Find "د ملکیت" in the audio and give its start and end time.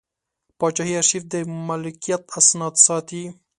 1.33-2.21